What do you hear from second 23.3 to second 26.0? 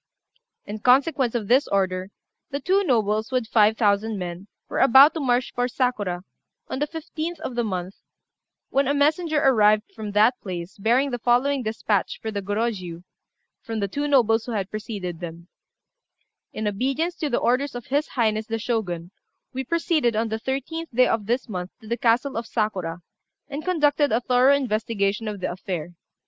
and conducted a thorough investigation of the affair.